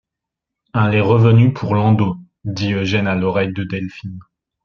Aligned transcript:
Elle 0.73 0.95
est 0.95 0.99
revenue 0.99 1.53
pour 1.53 1.75
l'endos, 1.75 2.17
dit 2.43 2.73
Eugène 2.73 3.05
à 3.05 3.13
l'oreille 3.13 3.53
de 3.53 3.63
Delphine. 3.63 4.17